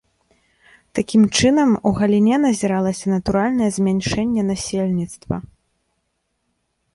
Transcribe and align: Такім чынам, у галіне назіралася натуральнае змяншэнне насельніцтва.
Такім 0.99 1.23
чынам, 1.37 1.69
у 1.89 1.91
галіне 1.99 2.35
назіралася 2.47 3.05
натуральнае 3.15 3.69
змяншэнне 3.77 4.41
насельніцтва. 4.49 5.35